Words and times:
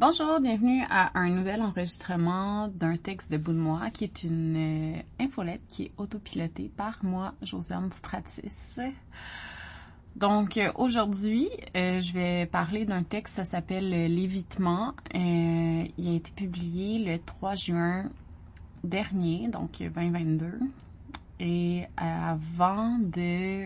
Bonjour, 0.00 0.38
bienvenue 0.38 0.84
à 0.88 1.18
un 1.18 1.28
nouvel 1.28 1.60
enregistrement 1.60 2.68
d'un 2.68 2.96
texte 2.96 3.32
de 3.32 3.36
bout 3.36 3.52
de 3.52 3.58
moi 3.58 3.90
qui 3.90 4.04
est 4.04 4.22
une 4.22 4.94
euh, 4.94 5.02
infolette 5.18 5.62
qui 5.68 5.86
est 5.86 5.92
autopilotée 5.96 6.70
par 6.76 7.00
moi, 7.02 7.34
Josiane 7.42 7.90
Stratis. 7.90 8.78
Donc 10.14 10.56
euh, 10.56 10.70
aujourd'hui, 10.76 11.48
euh, 11.74 12.00
je 12.00 12.12
vais 12.12 12.46
parler 12.46 12.84
d'un 12.84 13.02
texte, 13.02 13.34
ça 13.34 13.44
s'appelle 13.44 13.90
L'évitement. 13.90 14.94
il 15.12 16.08
a 16.08 16.14
été 16.14 16.30
publié 16.30 17.04
le 17.04 17.18
3 17.18 17.56
juin 17.56 18.08
dernier, 18.84 19.48
donc 19.48 19.78
2022. 19.80 20.60
Et 21.40 21.86
avant 21.96 23.00
de 23.00 23.64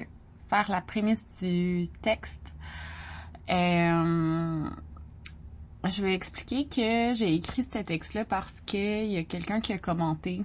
faire 0.48 0.70
la 0.70 0.80
prémisse 0.80 1.42
du 1.42 1.88
texte, 2.00 2.54
je 5.90 6.02
vais 6.02 6.14
expliquer 6.14 6.66
que 6.66 7.14
j'ai 7.14 7.34
écrit 7.34 7.64
ce 7.64 7.78
texte-là 7.78 8.24
parce 8.24 8.60
qu'il 8.60 9.10
y 9.10 9.16
a 9.16 9.24
quelqu'un 9.24 9.60
qui 9.60 9.72
a 9.72 9.78
commenté 9.78 10.42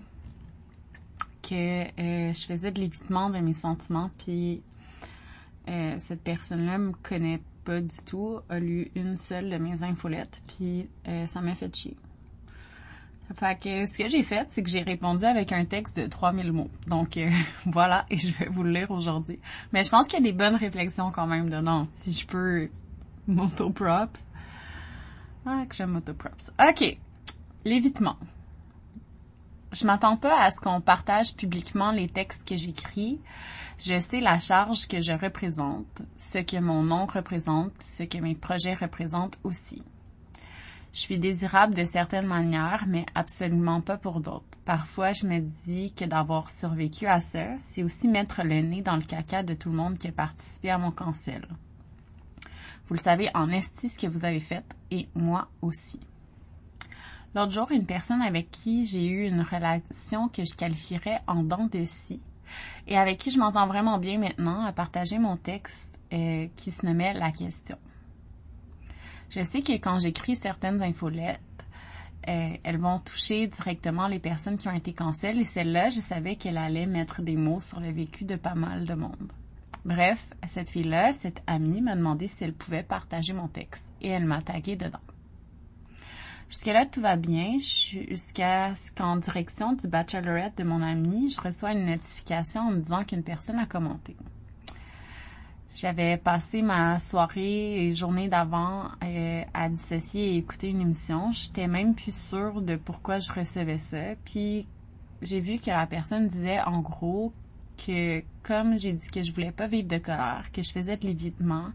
que 1.43 1.83
euh, 1.99 2.33
je 2.33 2.45
faisais 2.45 2.71
de 2.71 2.79
l'évitement 2.79 3.29
de 3.29 3.39
mes 3.39 3.53
sentiments, 3.53 4.09
puis 4.17 4.61
euh, 5.69 5.95
cette 5.99 6.21
personne-là 6.21 6.77
me 6.77 6.91
connaît 6.91 7.39
pas 7.63 7.81
du 7.81 7.97
tout, 8.05 8.39
a 8.49 8.59
lu 8.59 8.91
une 8.95 9.17
seule 9.17 9.49
de 9.49 9.57
mes 9.57 9.83
infolettes, 9.83 10.41
puis 10.47 10.89
euh, 11.07 11.27
ça 11.27 11.41
m'a 11.41 11.55
fait 11.55 11.73
chier. 11.73 11.95
Fait 13.35 13.59
que 13.59 13.85
ce 13.85 13.97
que 13.97 14.09
j'ai 14.09 14.23
fait, 14.23 14.49
c'est 14.49 14.63
que 14.63 14.69
j'ai 14.69 14.81
répondu 14.81 15.25
avec 15.25 15.51
un 15.51 15.65
texte 15.65 15.99
de 15.99 16.07
3000 16.07 16.51
mots. 16.53 16.71
Donc 16.87 17.19
voilà, 17.65 18.05
et 18.09 18.17
je 18.17 18.31
vais 18.31 18.47
vous 18.47 18.63
le 18.63 18.71
lire 18.71 18.89
aujourd'hui. 18.89 19.39
Mais 19.73 19.83
je 19.83 19.89
pense 19.89 20.07
qu'il 20.07 20.19
y 20.19 20.27
a 20.27 20.31
des 20.31 20.37
bonnes 20.37 20.55
réflexions 20.55 21.11
quand 21.11 21.27
même 21.27 21.49
dedans. 21.49 21.87
Si 21.97 22.13
je 22.13 22.25
peux 22.25 22.69
m'auto-props. 23.27 24.25
Ah, 25.49 25.65
que 25.65 25.75
j'aime 25.75 25.95
autoprops. 25.95 26.51
OK. 26.59 26.97
L'évitement. 27.63 28.17
Je 29.71 29.85
m'attends 29.85 30.17
pas 30.17 30.43
à 30.43 30.51
ce 30.51 30.59
qu'on 30.59 30.81
partage 30.81 31.35
publiquement 31.35 31.91
les 31.91 32.09
textes 32.09 32.45
que 32.45 32.57
j'écris. 32.57 33.21
Je 33.77 33.97
sais 33.97 34.19
la 34.19 34.39
charge 34.39 34.87
que 34.89 34.99
je 34.99 35.13
représente, 35.13 36.01
ce 36.17 36.39
que 36.39 36.59
mon 36.59 36.83
nom 36.83 37.05
représente, 37.05 37.81
ce 37.81 38.03
que 38.03 38.17
mes 38.17 38.35
projets 38.35 38.73
représentent 38.73 39.37
aussi. 39.45 39.83
Je 40.91 40.99
suis 40.99 41.17
désirable 41.17 41.75
de 41.75 41.85
certaines 41.85 42.27
manières, 42.27 42.83
mais 42.85 43.05
absolument 43.15 43.79
pas 43.79 43.97
pour 43.97 44.19
d'autres. 44.19 44.43
Parfois, 44.65 45.13
je 45.13 45.27
me 45.27 45.39
dis 45.39 45.93
que 45.93 46.03
d'avoir 46.03 46.49
survécu 46.49 47.07
à 47.07 47.21
ça, 47.21 47.57
c'est 47.59 47.83
aussi 47.83 48.09
mettre 48.09 48.43
le 48.43 48.61
nez 48.61 48.81
dans 48.81 48.97
le 48.97 49.03
caca 49.03 49.43
de 49.43 49.53
tout 49.53 49.69
le 49.69 49.77
monde 49.77 49.97
qui 49.97 50.09
a 50.09 50.11
participé 50.11 50.71
à 50.71 50.77
mon 50.77 50.91
cancel. 50.91 51.47
Vous 52.87 52.93
le 52.93 52.99
savez 52.99 53.29
en 53.33 53.49
esti 53.49 53.89
ce 53.89 53.99
que 53.99 54.07
vous 54.07 54.23
avez 54.23 54.39
fait 54.39 54.63
et 54.91 55.07
moi 55.13 55.49
aussi. 55.61 55.99
L'autre 57.35 57.51
jour, 57.51 57.71
une 57.71 57.85
personne 57.85 58.21
avec 58.21 58.49
qui 58.49 58.85
j'ai 58.85 59.07
eu 59.07 59.27
une 59.27 59.41
relation 59.41 60.29
que 60.29 60.45
je 60.45 60.55
qualifierais 60.55 61.19
en 61.27 61.43
dents 61.43 61.67
de 61.71 61.85
scie 61.85 62.21
et 62.87 62.97
avec 62.97 63.17
qui 63.17 63.31
je 63.31 63.37
m'entends 63.37 63.67
vraiment 63.67 63.97
bien 63.97 64.17
maintenant 64.17 64.63
a 64.63 64.71
partagé 64.71 65.19
mon 65.19 65.35
texte 65.35 65.99
euh, 66.13 66.47
qui 66.55 66.71
se 66.71 66.85
nommait 66.85 67.13
La 67.13 67.31
question. 67.31 67.77
Je 69.29 69.43
sais 69.43 69.61
que 69.61 69.73
quand 69.73 69.99
j'écris 69.99 70.37
certaines 70.37 70.81
infolettes, 70.81 71.41
euh, 72.29 72.57
elles 72.63 72.79
vont 72.79 72.99
toucher 72.99 73.47
directement 73.47 74.07
les 74.07 74.19
personnes 74.19 74.57
qui 74.57 74.69
ont 74.69 74.73
été 74.73 74.93
cancellées 74.93 75.41
et 75.41 75.45
celle-là, 75.45 75.89
je 75.89 75.99
savais 75.99 76.35
qu'elle 76.37 76.57
allait 76.57 76.85
mettre 76.85 77.21
des 77.21 77.35
mots 77.35 77.59
sur 77.59 77.81
le 77.81 77.91
vécu 77.91 78.23
de 78.23 78.37
pas 78.37 78.55
mal 78.55 78.85
de 78.85 78.93
monde. 78.93 79.31
Bref, 79.87 80.29
cette 80.47 80.69
fille-là, 80.69 81.13
cette 81.13 81.41
amie, 81.47 81.79
m'a 81.79 81.95
demandé 81.95 82.27
si 82.27 82.43
elle 82.43 82.53
pouvait 82.53 82.83
partager 82.83 83.31
mon 83.31 83.47
texte 83.47 83.89
et 84.01 84.09
elle 84.09 84.25
m'a 84.25 84.41
tagué 84.41 84.75
dedans. 84.75 84.99
Jusque-là, 86.49 86.85
tout 86.85 86.99
va 86.99 87.15
bien 87.15 87.57
jusqu'à 87.57 88.75
ce 88.75 88.91
qu'en 88.91 89.15
direction 89.15 89.71
du 89.71 89.87
bachelorette 89.87 90.57
de 90.57 90.65
mon 90.65 90.81
ami, 90.81 91.29
je 91.29 91.39
reçois 91.39 91.71
une 91.71 91.85
notification 91.85 92.63
en 92.63 92.71
me 92.71 92.81
disant 92.81 93.05
qu'une 93.05 93.23
personne 93.23 93.59
a 93.59 93.65
commenté. 93.65 94.17
J'avais 95.73 96.17
passé 96.17 96.61
ma 96.61 96.99
soirée 96.99 97.87
et 97.87 97.93
journée 97.93 98.27
d'avant 98.27 98.89
euh, 99.05 99.43
à 99.53 99.69
dissocier 99.69 100.33
et 100.33 100.37
écouter 100.37 100.67
une 100.67 100.81
émission. 100.81 101.31
J'étais 101.31 101.67
même 101.67 101.95
plus 101.95 102.13
sûre 102.15 102.61
de 102.61 102.75
pourquoi 102.75 103.19
je 103.19 103.31
recevais 103.31 103.77
ça. 103.77 104.15
Puis 104.25 104.67
j'ai 105.21 105.39
vu 105.39 105.59
que 105.59 105.69
la 105.69 105.87
personne 105.87 106.27
disait 106.27 106.59
en 106.61 106.81
gros 106.81 107.31
que 107.77 108.23
comme 108.43 108.79
j'ai 108.79 108.93
dit 108.93 109.07
que 109.09 109.23
je 109.23 109.31
voulais 109.31 109.51
pas 109.51 109.67
vivre 109.67 109.87
de 109.87 109.97
colère, 109.97 110.45
que 110.51 110.61
je 110.61 110.71
faisais 110.71 110.97
de 110.97 111.05
l'évitement, 111.05 111.71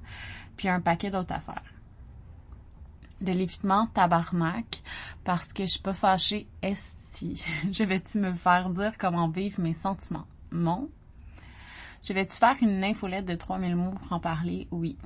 puis 0.56 0.68
un 0.68 0.80
paquet 0.80 1.10
d'autres 1.10 1.32
affaires. 1.34 1.72
De 3.20 3.32
l'évitement 3.32 3.86
tabarnak, 3.88 4.82
parce 5.24 5.52
que 5.52 5.62
je 5.62 5.72
suis 5.72 5.80
pas 5.80 5.94
fâchée, 5.94 6.46
esti. 6.60 7.44
Je 7.72 7.84
vais-tu 7.84 8.18
me 8.18 8.32
faire 8.32 8.68
dire 8.70 8.98
comment 8.98 9.28
vivre 9.28 9.60
mes 9.60 9.74
sentiments? 9.74 10.26
Non. 10.50 10.88
Je 12.02 12.12
vais-tu 12.12 12.36
faire 12.36 12.56
une 12.60 12.82
infolette 12.82 13.26
de 13.26 13.34
3000 13.34 13.76
mots 13.76 13.92
pour 13.92 14.12
en 14.12 14.18
parler? 14.18 14.66
Oui. 14.72 14.96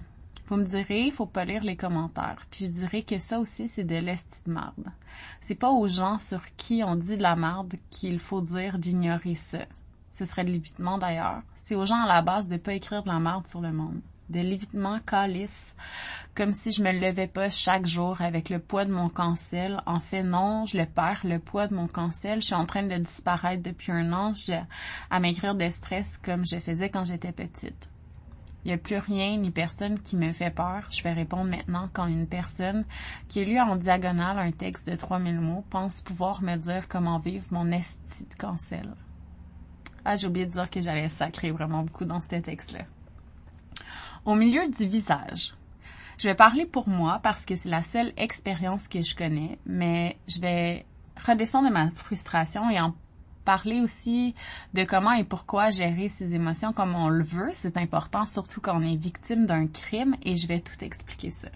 Vous 0.49 0.57
me 0.57 0.65
direz, 0.65 1.03
il 1.03 1.13
faut 1.13 1.27
pas 1.27 1.45
lire 1.45 1.65
les 1.65 1.77
commentaires. 1.77 2.47
Puis 2.51 2.67
je 2.67 2.71
dirais 2.71 3.03
que 3.03 3.19
ça 3.19 3.41
aussi, 3.41 3.69
c'est 3.69 3.85
de 3.85 3.97
l'esti 3.97 4.45
de 4.47 4.53
marde. 4.53 4.93
C'est 5.41 5.57
pas 5.57 5.71
aux 5.71 5.89
gens 5.89 6.19
sur 6.19 6.41
qui 6.57 6.83
on 6.85 6.95
dit 6.95 7.19
de 7.19 7.23
la 7.23 7.37
marde 7.37 7.75
qu'il 7.91 8.21
faut 8.21 8.41
dire 8.41 8.79
d'ignorer 8.79 9.35
ça 9.35 9.67
ce 10.17 10.25
serait 10.25 10.45
de 10.45 10.51
l'évitement 10.51 10.97
d'ailleurs. 10.97 11.43
C'est 11.55 11.75
aux 11.75 11.85
gens 11.85 12.03
à 12.03 12.07
la 12.07 12.23
base 12.23 12.49
de 12.49 12.57
pas 12.57 12.73
écrire 12.73 13.03
de 13.03 13.09
la 13.09 13.21
merde 13.21 13.47
sur 13.47 13.61
le 13.61 13.71
monde. 13.71 14.01
De 14.31 14.41
l'évitement 14.41 14.99
calice, 15.01 15.77
comme 16.35 16.53
si 16.53 16.73
je 16.73 16.83
me 16.83 16.91
levais 16.91 17.29
pas 17.29 17.51
chaque 17.51 17.87
jour 17.87 18.21
avec 18.21 18.49
le 18.49 18.59
poids 18.59 18.87
de 18.87 18.93
mon 18.93 19.09
cancel. 19.09 19.81
En 19.85 20.01
fait, 20.01 20.23
non, 20.23 20.65
je 20.67 20.79
le 20.79 20.87
perds, 20.87 21.21
le 21.25 21.39
poids 21.39 21.69
de 21.69 21.75
mon 21.75 21.87
cancel. 21.87 22.41
Je 22.41 22.47
suis 22.47 22.55
en 22.55 22.65
train 22.65 22.83
de 22.83 22.97
disparaître 22.97 23.63
depuis 23.63 23.93
un 23.93 24.13
an 24.13 24.33
à 25.11 25.21
m'écrire 25.21 25.55
de 25.55 25.69
stress 25.69 26.17
comme 26.17 26.45
je 26.47 26.57
faisais 26.57 26.89
quand 26.89 27.05
j'étais 27.05 27.33
petite. 27.33 27.89
Il 28.65 28.69
n'y 28.69 28.75
a 28.75 28.79
plus 28.79 28.97
rien 28.97 29.37
ni 29.37 29.53
personne 29.53 30.01
qui 30.01 30.17
me 30.17 30.33
fait 30.33 30.51
peur. 30.51 30.89
Je 30.91 31.03
vais 31.05 31.13
répondre 31.13 31.49
maintenant 31.49 31.89
quand 31.93 32.07
une 32.07 32.27
personne 32.27 32.85
qui 33.29 33.41
a 33.41 33.45
lu 33.45 33.61
en 33.61 33.77
diagonale 33.77 34.41
un 34.41 34.51
texte 34.51 34.91
de 34.91 34.97
3000 34.97 35.41
mots 35.41 35.65
pense 35.71 36.01
pouvoir 36.01 36.43
me 36.43 36.57
dire 36.57 36.89
comment 36.89 37.21
vivre 37.21 37.45
mon 37.53 37.71
esti 37.71 38.25
de. 38.25 39.06
Ah, 40.09 40.15
j'ai 40.15 40.29
oublié 40.29 40.47
de 40.47 40.53
dire 40.53 40.71
que 40.71 40.81
j'allais 40.81 41.09
sacrer 41.09 41.51
vraiment 41.51 41.83
beaucoup 41.83 42.05
dans 42.05 42.21
ce 42.21 42.29
texte-là. 42.29 42.85
Au 44.25 44.37
milieu 44.37 44.69
du 44.69 44.87
visage. 44.87 45.55
Je 46.19 46.29
vais 46.29 46.37
parler 46.37 46.65
pour 46.65 46.89
moi 46.89 47.19
parce 47.25 47.45
que 47.45 47.57
c'est 47.57 47.69
la 47.69 47.83
seule 47.83 48.13
expérience 48.17 48.87
que 48.87 49.03
je 49.03 49.17
connais, 49.17 49.59
mais 49.67 50.17
je 50.29 50.41
vais 50.41 50.87
redescendre 51.27 51.69
de 51.69 51.73
ma 51.73 51.91
frustration 51.91 52.71
et 52.71 52.81
en 52.81 52.95
parler 53.45 53.81
aussi 53.81 54.37
de 54.75 54.85
comment 54.85 55.11
et 55.11 55.25
pourquoi 55.25 55.71
gérer 55.71 56.09
ses 56.09 56.37
émotions 56.37 56.73
comme 56.73 56.95
on 56.95 57.09
le 57.09 57.25
veut. 57.25 57.51
C'est 57.53 57.77
important, 57.77 58.27
surtout 58.27 58.61
quand 58.61 58.81
on 58.81 58.83
est 58.83 58.95
victime 58.95 59.45
d'un 59.45 59.67
crime 59.67 60.15
et 60.23 60.37
je 60.37 60.47
vais 60.47 60.61
tout 60.61 60.85
expliquer 60.85 61.33
ça. 61.33 61.49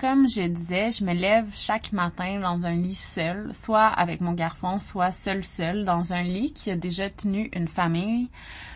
Comme 0.00 0.30
je 0.30 0.40
disais, 0.48 0.92
je 0.92 1.04
me 1.04 1.12
lève 1.12 1.50
chaque 1.54 1.92
matin 1.92 2.40
dans 2.40 2.64
un 2.64 2.74
lit 2.74 2.94
seul, 2.94 3.52
soit 3.52 3.86
avec 3.86 4.22
mon 4.22 4.32
garçon, 4.32 4.80
soit 4.80 5.12
seul 5.12 5.44
seul, 5.44 5.84
dans 5.84 6.14
un 6.14 6.22
lit 6.22 6.54
qui 6.54 6.70
a 6.70 6.76
déjà 6.76 7.10
tenu 7.10 7.50
une 7.52 7.68
famille, 7.68 8.30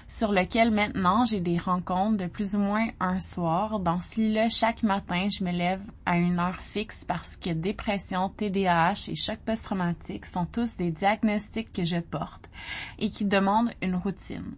sur 0.07 0.33
lequel 0.33 0.71
maintenant 0.71 1.25
j'ai 1.25 1.41
des 1.41 1.57
rencontres 1.57 2.19
de 2.19 2.27
plus 2.27 2.55
ou 2.55 2.59
moins 2.59 2.89
un 3.01 3.21
soir. 3.21 3.81
Dans 3.81 4.03
ce 4.03 4.17
lit-là, 4.21 4.51
chaque 4.51 4.83
matin, 4.83 5.29
je 5.31 5.45
me 5.45 5.51
lève 5.51 5.81
à 6.05 6.19
une 6.19 6.39
heure 6.39 6.61
fixe 6.61 7.07
parce 7.07 7.39
que 7.39 7.55
dépression, 7.55 8.29
TDAH 8.29 9.09
et 9.09 9.15
choc 9.15 9.39
post-traumatique 9.47 10.27
sont 10.27 10.45
tous 10.45 10.77
des 10.77 10.91
diagnostics 10.91 11.73
que 11.73 11.87
je 11.87 12.01
porte 12.01 12.51
et 12.99 13.09
qui 13.09 13.25
demandent 13.25 13.73
une 13.81 13.97
routine. 13.97 14.57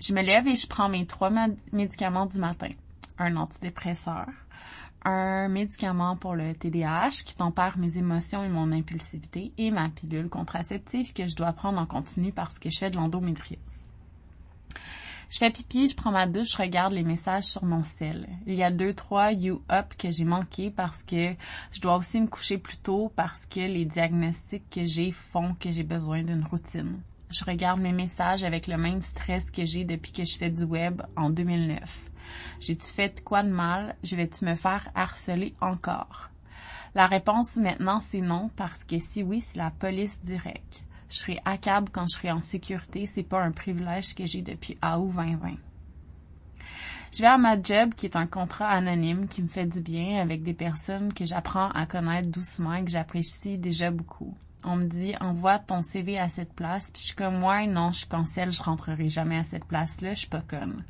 Je 0.00 0.12
me 0.12 0.22
lève 0.22 0.48
et 0.48 0.56
je 0.56 0.66
prends 0.66 0.88
mes 0.88 1.06
trois 1.06 1.30
médicaments 1.70 2.26
du 2.26 2.40
matin. 2.40 2.70
Un 3.20 3.36
antidépresseur, 3.36 4.26
un 5.08 5.48
médicament 5.48 6.16
pour 6.16 6.34
le 6.34 6.54
TDAH 6.54 7.22
qui 7.24 7.34
tempère 7.34 7.78
mes 7.78 7.98
émotions 7.98 8.44
et 8.44 8.48
mon 8.48 8.70
impulsivité 8.72 9.52
et 9.56 9.70
ma 9.70 9.88
pilule 9.88 10.28
contraceptive 10.28 11.12
que 11.12 11.26
je 11.26 11.34
dois 11.34 11.52
prendre 11.52 11.78
en 11.78 11.86
continu 11.86 12.32
parce 12.32 12.58
que 12.58 12.70
je 12.70 12.78
fais 12.78 12.90
de 12.90 12.96
l'endométriose. 12.96 13.86
Je 15.30 15.36
fais 15.36 15.50
pipi, 15.50 15.88
je 15.88 15.94
prends 15.94 16.10
ma 16.10 16.26
douche, 16.26 16.52
je 16.52 16.56
regarde 16.56 16.94
les 16.94 17.02
messages 17.02 17.44
sur 17.44 17.64
mon 17.64 17.84
sel. 17.84 18.28
Il 18.46 18.54
y 18.54 18.62
a 18.62 18.70
deux, 18.70 18.94
trois 18.94 19.32
you 19.32 19.62
up 19.70 19.92
que 19.98 20.10
j'ai 20.10 20.24
manqué 20.24 20.70
parce 20.70 21.02
que 21.02 21.34
je 21.72 21.80
dois 21.80 21.96
aussi 21.96 22.20
me 22.20 22.26
coucher 22.26 22.56
plus 22.56 22.78
tôt 22.78 23.12
parce 23.14 23.44
que 23.44 23.60
les 23.60 23.84
diagnostics 23.84 24.70
que 24.70 24.86
j'ai 24.86 25.12
font 25.12 25.54
que 25.60 25.70
j'ai 25.70 25.82
besoin 25.82 26.22
d'une 26.22 26.44
routine. 26.44 27.00
Je 27.30 27.44
regarde 27.44 27.80
mes 27.80 27.92
messages 27.92 28.42
avec 28.42 28.66
le 28.66 28.78
même 28.78 29.02
stress 29.02 29.50
que 29.50 29.66
j'ai 29.66 29.84
depuis 29.84 30.12
que 30.12 30.24
je 30.24 30.36
fais 30.36 30.48
du 30.48 30.64
web 30.64 31.02
en 31.14 31.28
2009. 31.28 32.10
J'ai-tu 32.60 32.86
fait 32.86 33.22
quoi 33.24 33.42
de 33.42 33.50
mal? 33.50 33.96
Je 34.02 34.16
vais-tu 34.16 34.44
me 34.44 34.54
faire 34.54 34.88
harceler 34.94 35.54
encore? 35.60 36.30
La 36.94 37.06
réponse 37.06 37.56
maintenant, 37.56 38.00
c'est 38.00 38.20
non, 38.20 38.50
parce 38.56 38.84
que 38.84 38.98
si 38.98 39.22
oui, 39.22 39.40
c'est 39.40 39.58
la 39.58 39.70
police 39.70 40.22
directe. 40.22 40.84
Je 41.10 41.18
serai 41.18 41.40
accable 41.44 41.90
quand 41.90 42.06
je 42.10 42.16
serai 42.16 42.30
en 42.30 42.40
sécurité, 42.40 43.06
c'est 43.06 43.22
pas 43.22 43.42
un 43.42 43.52
privilège 43.52 44.14
que 44.14 44.26
j'ai 44.26 44.42
depuis 44.42 44.76
AO 44.82 45.06
2020. 45.06 45.56
Je 47.12 47.22
vais 47.22 47.26
à 47.26 47.38
ma 47.38 47.60
job 47.60 47.94
qui 47.94 48.06
est 48.06 48.16
un 48.16 48.26
contrat 48.26 48.68
anonyme 48.68 49.28
qui 49.28 49.42
me 49.42 49.48
fait 49.48 49.66
du 49.66 49.80
bien 49.80 50.20
avec 50.20 50.42
des 50.42 50.52
personnes 50.52 51.12
que 51.12 51.24
j'apprends 51.24 51.70
à 51.70 51.86
connaître 51.86 52.28
doucement 52.28 52.74
et 52.74 52.84
que 52.84 52.90
j'apprécie 52.90 53.58
déjà 53.58 53.90
beaucoup 53.90 54.36
on 54.68 54.76
me 54.76 54.86
dit 54.86 55.14
envoie 55.20 55.58
ton 55.58 55.82
CV 55.82 56.18
à 56.18 56.28
cette 56.28 56.52
place, 56.52 56.90
puis 56.90 57.00
je 57.00 57.06
suis 57.06 57.16
comme 57.16 57.42
ouais 57.42 57.66
non, 57.66 57.90
je 57.92 58.06
cancelle, 58.06 58.52
je 58.52 58.62
rentrerai 58.62 59.08
jamais 59.08 59.38
à 59.38 59.44
cette 59.44 59.64
place-là, 59.64 60.14
je 60.14 60.20
suis 60.20 60.28
pas 60.28 60.42
conne. 60.42 60.84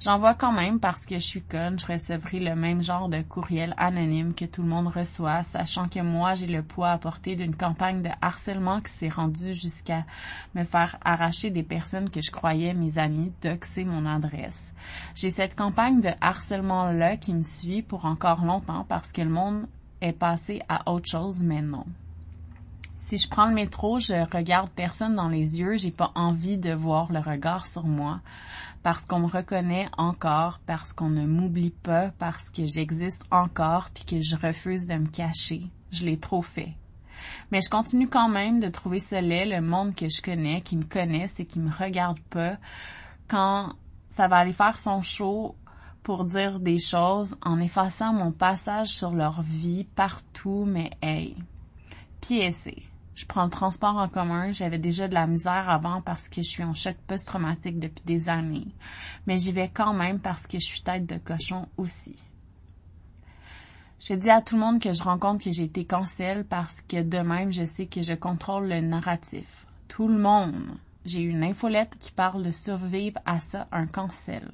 J'envoie 0.00 0.34
quand 0.34 0.52
même 0.52 0.80
parce 0.80 1.06
que 1.06 1.14
je 1.14 1.20
suis 1.20 1.42
conne, 1.42 1.78
je 1.78 1.86
recevrai 1.86 2.40
le 2.40 2.56
même 2.56 2.82
genre 2.82 3.08
de 3.08 3.22
courriel 3.22 3.72
anonyme 3.78 4.34
que 4.34 4.44
tout 4.44 4.62
le 4.62 4.68
monde 4.68 4.88
reçoit, 4.88 5.44
sachant 5.44 5.88
que 5.88 6.00
moi 6.00 6.34
j'ai 6.34 6.48
le 6.48 6.62
poids 6.62 6.90
à 6.90 6.98
porter 6.98 7.36
d'une 7.36 7.54
campagne 7.54 8.02
de 8.02 8.10
harcèlement 8.20 8.80
qui 8.80 8.92
s'est 8.92 9.08
rendue 9.08 9.54
jusqu'à 9.54 10.04
me 10.54 10.64
faire 10.64 10.98
arracher 11.04 11.50
des 11.50 11.62
personnes 11.62 12.10
que 12.10 12.20
je 12.20 12.32
croyais 12.32 12.74
mes 12.74 12.98
amis, 12.98 13.32
doxer 13.42 13.84
mon 13.84 14.04
adresse. 14.04 14.74
J'ai 15.14 15.30
cette 15.30 15.54
campagne 15.54 16.00
de 16.00 16.10
harcèlement 16.20 16.90
là 16.90 17.16
qui 17.16 17.32
me 17.32 17.44
suit 17.44 17.82
pour 17.82 18.04
encore 18.04 18.44
longtemps 18.44 18.84
parce 18.88 19.12
que 19.12 19.22
le 19.22 19.30
monde 19.30 19.66
est 20.00 20.12
passé 20.12 20.60
à 20.68 20.90
autre 20.92 21.08
chose, 21.08 21.42
mais 21.42 21.62
non. 21.62 21.86
Si 22.96 23.18
je 23.18 23.28
prends 23.28 23.46
le 23.46 23.54
métro, 23.54 23.98
je 23.98 24.12
regarde 24.34 24.70
personne 24.70 25.16
dans 25.16 25.28
les 25.28 25.58
yeux, 25.58 25.76
j'ai 25.76 25.90
pas 25.90 26.12
envie 26.14 26.58
de 26.58 26.72
voir 26.72 27.12
le 27.12 27.18
regard 27.18 27.66
sur 27.66 27.84
moi 27.84 28.20
parce 28.84 29.06
qu'on 29.06 29.20
me 29.20 29.26
reconnaît 29.26 29.88
encore, 29.96 30.60
parce 30.66 30.92
qu'on 30.92 31.08
ne 31.08 31.26
m'oublie 31.26 31.70
pas, 31.70 32.10
parce 32.18 32.50
que 32.50 32.66
j'existe 32.66 33.24
encore 33.30 33.88
puis 33.94 34.04
que 34.04 34.20
je 34.22 34.36
refuse 34.36 34.86
de 34.86 34.94
me 34.94 35.08
cacher. 35.08 35.62
Je 35.90 36.04
l'ai 36.04 36.18
trop 36.18 36.42
fait. 36.42 36.74
Mais 37.50 37.62
je 37.62 37.70
continue 37.70 38.08
quand 38.08 38.28
même 38.28 38.60
de 38.60 38.68
trouver 38.68 39.00
ce 39.00 39.14
le 39.14 39.60
monde 39.60 39.94
que 39.94 40.08
je 40.08 40.20
connais, 40.20 40.60
qui 40.60 40.76
me 40.76 40.84
connaissent 40.84 41.40
et 41.40 41.46
qui 41.46 41.60
me 41.60 41.72
regarde 41.72 42.20
pas 42.30 42.58
quand 43.26 43.72
ça 44.10 44.28
va 44.28 44.36
aller 44.36 44.52
faire 44.52 44.78
son 44.78 45.02
show 45.02 45.56
pour 46.02 46.24
dire 46.24 46.60
des 46.60 46.78
choses 46.78 47.34
en 47.42 47.58
effaçant 47.60 48.12
mon 48.12 48.30
passage 48.30 48.88
sur 48.88 49.12
leur 49.12 49.40
vie 49.40 49.84
partout, 49.96 50.64
mais 50.66 50.90
hey, 51.00 51.34
piécé. 52.26 52.82
Je 53.14 53.26
prends 53.26 53.44
le 53.44 53.50
transport 53.50 53.96
en 53.96 54.08
commun. 54.08 54.50
J'avais 54.50 54.78
déjà 54.78 55.08
de 55.08 55.14
la 55.14 55.26
misère 55.26 55.68
avant 55.68 56.00
parce 56.00 56.30
que 56.30 56.42
je 56.42 56.48
suis 56.48 56.64
en 56.64 56.72
choc 56.72 56.96
post-traumatique 57.06 57.78
depuis 57.78 58.02
des 58.06 58.30
années. 58.30 58.68
Mais 59.26 59.36
j'y 59.36 59.52
vais 59.52 59.70
quand 59.72 59.92
même 59.92 60.18
parce 60.18 60.46
que 60.46 60.58
je 60.58 60.64
suis 60.64 60.80
tête 60.80 61.04
de 61.04 61.18
cochon 61.18 61.68
aussi. 61.76 62.16
Je 64.00 64.14
dis 64.14 64.30
à 64.30 64.40
tout 64.40 64.54
le 64.54 64.62
monde 64.62 64.80
que 64.80 64.94
je 64.94 65.02
rencontre 65.02 65.44
que 65.44 65.52
j'ai 65.52 65.64
été 65.64 65.84
cancel 65.84 66.44
parce 66.46 66.80
que 66.80 67.02
de 67.02 67.18
même, 67.18 67.52
je 67.52 67.66
sais 67.66 67.86
que 67.86 68.02
je 68.02 68.14
contrôle 68.14 68.68
le 68.68 68.80
narratif. 68.80 69.66
Tout 69.88 70.08
le 70.08 70.18
monde. 70.18 70.78
J'ai 71.04 71.20
une 71.20 71.44
infolette 71.44 71.98
qui 72.00 72.10
parle 72.10 72.42
de 72.42 72.50
survivre 72.50 73.20
à 73.26 73.38
ça, 73.38 73.68
un 73.70 73.86
cancel. 73.86 74.50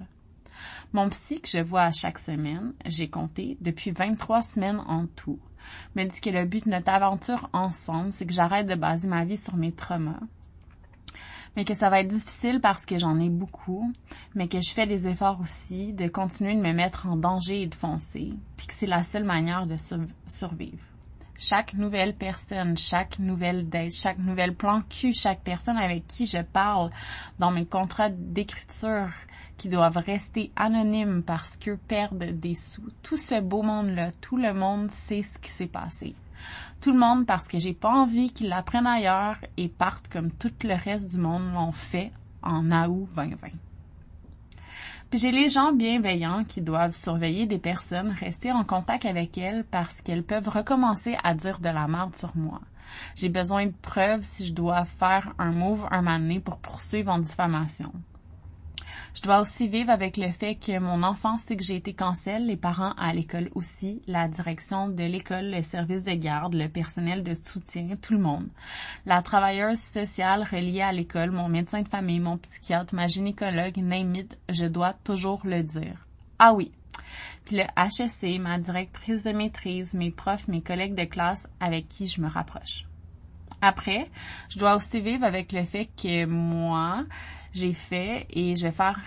Mon 0.93 1.08
psy 1.11 1.40
que 1.40 1.49
je 1.49 1.61
vois 1.61 1.82
à 1.82 1.93
chaque 1.93 2.19
semaine, 2.19 2.73
j'ai 2.84 3.08
compté 3.08 3.56
depuis 3.61 3.93
23 3.93 4.43
semaines 4.43 4.82
en 4.88 5.06
tout 5.06 5.38
me 5.95 6.05
dit 6.05 6.21
que 6.21 6.31
le 6.31 6.45
but 6.45 6.65
de 6.65 6.71
notre 6.71 6.91
aventure 6.91 7.49
ensemble, 7.53 8.12
c'est 8.12 8.27
que 8.27 8.33
j'arrête 8.33 8.67
de 8.67 8.75
baser 8.75 9.09
ma 9.09 9.25
vie 9.25 9.37
sur 9.37 9.57
mes 9.57 9.73
traumas. 9.73 10.21
Mais 11.57 11.65
que 11.65 11.75
ça 11.75 11.91
va 11.91 12.01
être 12.01 12.09
difficile 12.09 12.61
parce 12.61 12.87
que 12.87 12.99
j'en 12.99 13.19
ai 13.19 13.29
beaucoup, 13.29 13.93
mais 14.35 14.47
que 14.47 14.61
je 14.61 14.71
fais 14.71 14.87
des 14.87 15.09
efforts 15.09 15.41
aussi 15.41 15.93
de 15.93 16.07
continuer 16.07 16.55
de 16.55 16.61
me 16.61 16.73
mettre 16.73 17.09
en 17.09 17.17
danger 17.17 17.62
et 17.62 17.67
de 17.67 17.75
foncer, 17.75 18.33
puis 18.57 18.67
que 18.67 18.75
c'est 18.75 18.87
la 18.87 19.03
seule 19.03 19.25
manière 19.25 19.67
de 19.67 19.77
survivre. 20.29 20.79
Chaque 21.43 21.73
nouvelle 21.73 22.15
personne, 22.15 22.77
chaque 22.77 23.19
nouvelle 23.19 23.67
date, 23.69 23.93
chaque 23.93 24.19
nouvelle 24.19 24.55
plan 24.55 24.83
cul, 24.83 25.15
chaque 25.15 25.41
personne 25.41 25.79
avec 25.79 26.07
qui 26.07 26.27
je 26.27 26.43
parle 26.43 26.91
dans 27.39 27.51
mes 27.51 27.65
contrats 27.65 28.11
d'écriture, 28.11 29.09
qui 29.61 29.69
doivent 29.69 29.99
rester 29.99 30.51
anonymes 30.57 31.23
parce 31.23 31.59
qu'eux 31.59 31.77
perdent 31.77 32.41
des 32.41 32.55
sous. 32.55 32.89
Tout 33.03 33.19
ce 33.19 33.43
beau 33.43 33.61
monde-là, 33.61 34.11
tout 34.23 34.39
le 34.39 34.55
monde 34.55 34.91
sait 34.91 35.21
ce 35.21 35.39
qui 35.39 35.51
s'est 35.51 35.67
passé. 35.67 36.15
Tout 36.81 36.93
le 36.93 36.99
monde 36.99 37.27
parce 37.27 37.47
que 37.47 37.59
j'ai 37.59 37.75
pas 37.75 37.91
envie 37.91 38.33
qu'ils 38.33 38.49
l'apprennent 38.49 38.87
ailleurs 38.87 39.37
et 39.59 39.69
partent 39.69 40.09
comme 40.09 40.31
tout 40.31 40.51
le 40.65 40.83
reste 40.83 41.11
du 41.11 41.21
monde 41.21 41.53
l'ont 41.53 41.73
fait 41.73 42.11
en 42.43 42.73
août 42.89 43.11
2020. 43.15 43.49
Puis 45.11 45.19
j'ai 45.19 45.31
les 45.31 45.51
gens 45.51 45.75
bienveillants 45.75 46.45
qui 46.45 46.62
doivent 46.62 46.97
surveiller 46.97 47.45
des 47.45 47.59
personnes, 47.59 48.17
rester 48.19 48.53
en 48.53 48.65
contact 48.65 49.05
avec 49.05 49.37
elles 49.37 49.65
parce 49.65 50.01
qu'elles 50.01 50.25
peuvent 50.25 50.49
recommencer 50.49 51.19
à 51.23 51.35
dire 51.35 51.61
de 51.61 51.69
la 51.69 51.87
merde 51.87 52.17
sur 52.17 52.35
moi. 52.35 52.62
J'ai 53.15 53.29
besoin 53.29 53.67
de 53.67 53.75
preuves 53.83 54.23
si 54.23 54.47
je 54.47 54.55
dois 54.55 54.87
faire 54.87 55.35
un 55.39 55.53
move 55.53 55.87
un 55.91 56.01
moment 56.01 56.41
pour 56.41 56.57
poursuivre 56.57 57.12
en 57.12 57.19
diffamation. 57.19 57.93
Je 59.14 59.22
dois 59.22 59.40
aussi 59.40 59.69
vivre 59.69 59.90
avec 59.90 60.16
le 60.16 60.31
fait 60.32 60.54
que 60.54 60.78
mon 60.78 61.02
enfant 61.02 61.38
sait 61.38 61.56
que 61.56 61.62
j'ai 61.62 61.76
été 61.76 61.94
cancel, 61.94 62.46
les 62.46 62.56
parents 62.56 62.92
à 62.98 63.12
l'école 63.12 63.50
aussi, 63.54 64.02
la 64.06 64.28
direction 64.28 64.88
de 64.88 65.04
l'école, 65.04 65.50
le 65.50 65.62
service 65.62 66.04
de 66.04 66.14
garde, 66.14 66.54
le 66.54 66.69
personnel 66.69 67.22
de 67.22 67.34
soutien, 67.34 67.88
tout 68.00 68.12
le 68.12 68.20
monde. 68.20 68.48
La 69.06 69.22
travailleuse 69.22 69.81
sociale 69.81 70.42
reliée 70.42 70.82
à 70.82 70.92
l'école, 70.92 71.31
mon 71.31 71.48
médecin 71.48 71.82
de 71.82 71.88
famille, 71.88 72.20
mon 72.20 72.38
psychiatre, 72.38 72.94
ma 72.94 73.06
gynécologue, 73.06 73.76
name 73.78 74.16
je 74.48 74.66
dois 74.66 74.94
toujours 75.04 75.40
le 75.44 75.62
dire. 75.62 76.06
Ah 76.38 76.54
oui, 76.54 76.72
puis 77.44 77.56
le 77.56 77.64
HSC, 77.76 78.38
ma 78.38 78.58
directrice 78.58 79.25
de 79.25 79.32
maîtrise, 79.32 79.94
mes 79.94 80.10
profs, 80.10 80.48
mes 80.48 80.62
collègues 80.62 80.94
de 80.94 81.04
classe 81.04 81.48
avec 81.60 81.88
qui 81.88 82.06
je 82.06 82.20
me 82.20 82.28
rapproche. 82.28 82.84
Après, 83.62 84.10
je 84.48 84.58
dois 84.58 84.76
aussi 84.76 85.00
vivre 85.00 85.25
avec 85.25 85.52
le 85.52 85.64
fait 85.64 85.87
que 86.00 86.25
moi, 86.25 87.04
j'ai 87.52 87.73
fait 87.73 88.26
et 88.31 88.56
je 88.56 88.62
vais 88.62 88.73
faire 88.73 88.99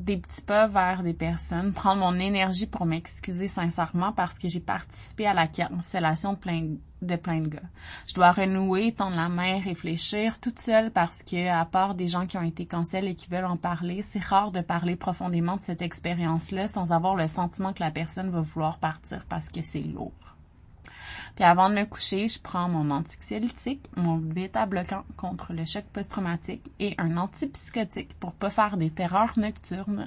des 0.00 0.16
petits 0.16 0.40
pas 0.40 0.66
vers 0.66 1.02
des 1.02 1.12
personnes, 1.12 1.72
prendre 1.74 2.00
mon 2.00 2.18
énergie 2.18 2.66
pour 2.66 2.86
m'excuser 2.86 3.48
sincèrement 3.48 4.12
parce 4.12 4.38
que 4.38 4.48
j'ai 4.48 4.60
participé 4.60 5.26
à 5.26 5.34
la 5.34 5.46
cancellation 5.46 6.32
de 6.32 6.38
plein, 6.38 6.68
de 7.02 7.16
plein 7.16 7.40
de 7.40 7.48
gars. 7.48 7.68
Je 8.06 8.14
dois 8.14 8.32
renouer, 8.32 8.92
tendre 8.92 9.16
la 9.16 9.28
main, 9.28 9.60
réfléchir 9.60 10.40
toute 10.40 10.58
seule 10.58 10.90
parce 10.90 11.22
que, 11.22 11.48
à 11.48 11.64
part 11.64 11.94
des 11.94 12.08
gens 12.08 12.26
qui 12.26 12.38
ont 12.38 12.42
été 12.42 12.66
cancellés 12.66 13.10
et 13.10 13.14
qui 13.14 13.28
veulent 13.28 13.44
en 13.44 13.56
parler, 13.56 14.02
c'est 14.02 14.22
rare 14.22 14.52
de 14.52 14.60
parler 14.60 14.96
profondément 14.96 15.56
de 15.56 15.62
cette 15.62 15.82
expérience-là 15.82 16.68
sans 16.68 16.92
avoir 16.92 17.14
le 17.14 17.28
sentiment 17.28 17.72
que 17.72 17.82
la 17.82 17.90
personne 17.90 18.30
va 18.30 18.40
vouloir 18.40 18.78
partir 18.78 19.24
parce 19.28 19.50
que 19.50 19.62
c'est 19.62 19.80
lourd. 19.80 20.29
Puis 21.34 21.44
avant 21.44 21.70
de 21.70 21.74
me 21.74 21.84
coucher, 21.84 22.28
je 22.28 22.40
prends 22.40 22.68
mon 22.68 22.90
anxiolytique, 22.90 23.86
mon 23.96 24.16
bêta-bloquant 24.16 25.04
contre 25.16 25.52
le 25.52 25.64
choc 25.64 25.84
post-traumatique 25.92 26.70
et 26.78 26.94
un 26.98 27.16
antipsychotique 27.16 28.14
pour 28.18 28.32
pas 28.32 28.50
faire 28.50 28.76
des 28.76 28.90
terreurs 28.90 29.38
nocturnes. 29.38 30.06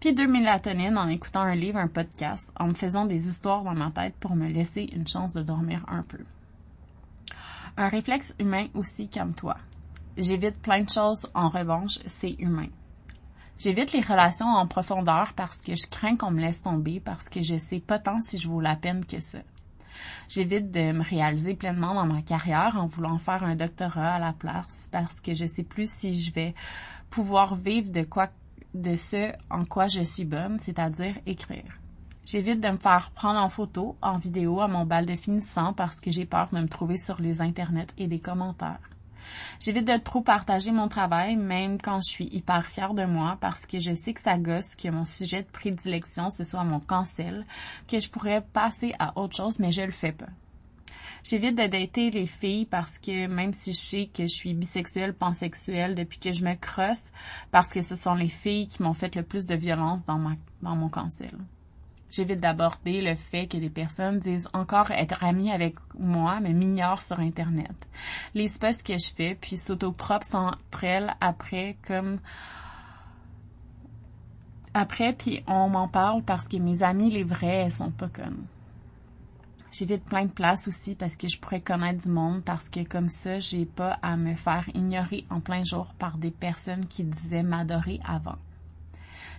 Puis 0.00 0.14
deux 0.14 0.26
mélatonines 0.26 0.98
en 0.98 1.08
écoutant 1.08 1.40
un 1.40 1.54
livre, 1.54 1.78
un 1.78 1.88
podcast, 1.88 2.52
en 2.58 2.68
me 2.68 2.74
faisant 2.74 3.06
des 3.06 3.28
histoires 3.28 3.64
dans 3.64 3.74
ma 3.74 3.90
tête 3.90 4.14
pour 4.20 4.36
me 4.36 4.48
laisser 4.48 4.88
une 4.92 5.08
chance 5.08 5.32
de 5.34 5.42
dormir 5.42 5.84
un 5.88 6.02
peu. 6.02 6.24
Un 7.76 7.88
réflexe 7.88 8.34
humain 8.38 8.68
aussi 8.74 9.08
comme 9.08 9.34
toi. 9.34 9.56
J'évite 10.16 10.56
plein 10.62 10.82
de 10.82 10.88
choses, 10.88 11.28
en 11.34 11.50
revanche, 11.50 11.98
c'est 12.06 12.36
humain. 12.38 12.68
J'évite 13.58 13.92
les 13.92 14.00
relations 14.00 14.46
en 14.46 14.66
profondeur 14.66 15.32
parce 15.34 15.62
que 15.62 15.74
je 15.76 15.86
crains 15.86 16.16
qu'on 16.16 16.30
me 16.30 16.40
laisse 16.40 16.62
tomber 16.62 17.00
parce 17.00 17.28
que 17.28 17.42
je 17.42 17.56
sais 17.58 17.80
pas 17.80 17.98
tant 17.98 18.20
si 18.20 18.38
je 18.38 18.48
vaux 18.48 18.60
la 18.60 18.76
peine 18.76 19.04
que 19.04 19.20
ça. 19.20 19.38
J'évite 20.28 20.70
de 20.70 20.92
me 20.92 21.02
réaliser 21.02 21.54
pleinement 21.54 21.94
dans 21.94 22.06
ma 22.06 22.22
carrière 22.22 22.76
en 22.78 22.86
voulant 22.86 23.18
faire 23.18 23.44
un 23.44 23.56
doctorat 23.56 24.14
à 24.14 24.18
la 24.18 24.32
place 24.32 24.88
parce 24.92 25.20
que 25.20 25.34
je 25.34 25.46
sais 25.46 25.62
plus 25.64 25.90
si 25.90 26.18
je 26.18 26.32
vais 26.32 26.54
pouvoir 27.10 27.54
vivre 27.54 27.90
de 27.90 28.06
de 28.74 28.96
ce 28.96 29.32
en 29.50 29.64
quoi 29.64 29.88
je 29.88 30.02
suis 30.02 30.24
bonne, 30.24 30.58
c'est-à-dire 30.60 31.14
écrire. 31.26 31.78
J'évite 32.26 32.60
de 32.60 32.68
me 32.68 32.76
faire 32.76 33.12
prendre 33.14 33.38
en 33.38 33.48
photo, 33.48 33.96
en 34.02 34.18
vidéo 34.18 34.60
à 34.60 34.68
mon 34.68 34.84
bal 34.84 35.06
de 35.06 35.14
finissant 35.14 35.72
parce 35.72 36.00
que 36.00 36.10
j'ai 36.10 36.26
peur 36.26 36.48
de 36.52 36.58
me 36.58 36.66
trouver 36.66 36.98
sur 36.98 37.20
les 37.20 37.40
internets 37.40 37.86
et 37.98 38.08
des 38.08 38.18
commentaires. 38.18 38.80
J'évite 39.60 39.86
de 39.86 39.96
trop 39.96 40.20
partager 40.20 40.70
mon 40.70 40.88
travail, 40.88 41.36
même 41.36 41.80
quand 41.80 42.00
je 42.02 42.10
suis 42.10 42.28
hyper 42.32 42.66
fière 42.66 42.94
de 42.94 43.04
moi, 43.04 43.38
parce 43.40 43.66
que 43.66 43.80
je 43.80 43.94
sais 43.94 44.12
que 44.12 44.20
ça 44.20 44.38
gosse 44.38 44.74
que 44.74 44.88
mon 44.88 45.04
sujet 45.04 45.42
de 45.42 45.48
prédilection, 45.48 46.30
ce 46.30 46.44
soit 46.44 46.64
mon 46.64 46.80
cancel, 46.80 47.46
que 47.88 47.98
je 48.00 48.10
pourrais 48.10 48.42
passer 48.42 48.94
à 48.98 49.18
autre 49.18 49.36
chose, 49.36 49.58
mais 49.58 49.72
je 49.72 49.82
le 49.82 49.92
fais 49.92 50.12
pas. 50.12 50.26
J'évite 51.28 51.56
de 51.56 51.66
dater 51.66 52.10
les 52.10 52.26
filles 52.26 52.66
parce 52.66 53.00
que 53.00 53.26
même 53.26 53.52
si 53.52 53.72
je 53.72 53.78
sais 53.78 54.10
que 54.14 54.22
je 54.22 54.32
suis 54.32 54.54
bisexuelle, 54.54 55.12
pansexuelle 55.12 55.96
depuis 55.96 56.20
que 56.20 56.32
je 56.32 56.44
me 56.44 56.54
crosse, 56.54 57.10
parce 57.50 57.72
que 57.72 57.82
ce 57.82 57.96
sont 57.96 58.14
les 58.14 58.28
filles 58.28 58.68
qui 58.68 58.80
m'ont 58.82 58.94
fait 58.94 59.14
le 59.16 59.24
plus 59.24 59.46
de 59.46 59.56
violence 59.56 60.04
dans, 60.04 60.18
ma, 60.18 60.34
dans 60.62 60.76
mon 60.76 60.88
cancel. 60.88 61.36
J'évite 62.10 62.40
d'aborder 62.40 63.02
le 63.02 63.16
fait 63.16 63.46
que 63.46 63.56
des 63.56 63.70
personnes 63.70 64.18
disent 64.18 64.48
encore 64.52 64.90
être 64.90 65.24
amies 65.24 65.50
avec 65.50 65.74
moi, 65.98 66.38
mais 66.40 66.52
m'ignorent 66.52 67.02
sur 67.02 67.18
Internet. 67.18 67.74
Les 68.34 68.46
posts 68.60 68.86
que 68.86 68.96
je 68.96 69.10
fais, 69.14 69.34
puis 69.34 69.56
s'autopropres 69.56 70.34
entre 70.34 70.84
elles 70.84 71.14
après 71.20 71.76
comme 71.86 72.20
après, 74.72 75.14
puis 75.14 75.42
on 75.46 75.70
m'en 75.70 75.88
parle 75.88 76.22
parce 76.22 76.46
que 76.46 76.58
mes 76.58 76.82
amis, 76.82 77.10
les 77.10 77.24
vrais, 77.24 77.64
elles 77.64 77.72
sont 77.72 77.90
pas 77.90 78.08
comme. 78.08 78.44
J'évite 79.72 80.04
plein 80.04 80.26
de 80.26 80.30
places 80.30 80.68
aussi 80.68 80.94
parce 80.94 81.16
que 81.16 81.28
je 81.28 81.38
pourrais 81.38 81.60
connaître 81.60 82.04
du 82.04 82.10
monde 82.10 82.42
parce 82.44 82.68
que 82.68 82.82
comme 82.82 83.08
ça, 83.08 83.40
j'ai 83.40 83.64
pas 83.64 83.98
à 84.02 84.16
me 84.16 84.34
faire 84.34 84.68
ignorer 84.74 85.24
en 85.30 85.40
plein 85.40 85.64
jour 85.64 85.94
par 85.98 86.18
des 86.18 86.30
personnes 86.30 86.86
qui 86.86 87.04
disaient 87.04 87.42
m'adorer 87.42 88.00
avant. 88.04 88.36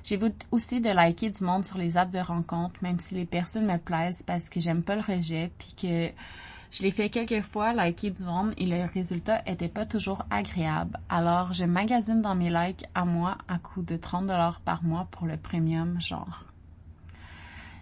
J'évite 0.07 0.47
aussi 0.51 0.79
de 0.79 0.89
liker 0.89 1.31
du 1.31 1.43
monde 1.43 1.65
sur 1.65 1.77
les 1.77 1.97
apps 1.97 2.13
de 2.13 2.19
rencontre, 2.19 2.81
même 2.81 2.97
si 2.97 3.13
les 3.13 3.25
personnes 3.25 3.65
me 3.65 3.77
plaisent 3.77 4.23
parce 4.23 4.49
que 4.49 4.61
j'aime 4.61 4.81
pas 4.81 4.95
le 4.95 5.01
rejet, 5.01 5.51
puis 5.57 5.73
que 5.73 6.13
je 6.71 6.81
l'ai 6.81 6.91
fait 6.91 7.09
quelques 7.09 7.45
fois, 7.45 7.73
liker 7.73 8.11
du 8.11 8.23
monde, 8.23 8.53
et 8.55 8.65
le 8.67 8.85
résultat 8.93 9.41
était 9.45 9.67
pas 9.67 9.85
toujours 9.85 10.23
agréable. 10.29 10.97
Alors, 11.09 11.51
je 11.51 11.65
magasine 11.65 12.21
dans 12.21 12.35
mes 12.35 12.49
likes 12.49 12.85
à 12.95 13.03
moi 13.03 13.37
à 13.49 13.59
coût 13.59 13.81
de 13.81 13.97
30 13.97 14.27
dollars 14.27 14.61
par 14.61 14.81
mois 14.81 15.09
pour 15.11 15.27
le 15.27 15.35
premium 15.35 15.99
genre. 15.99 16.45